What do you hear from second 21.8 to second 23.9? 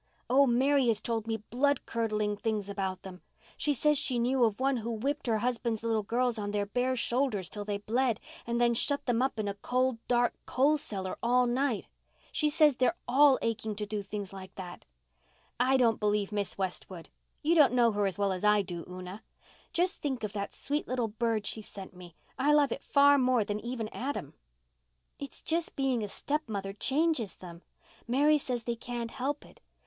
me. I love it far more even than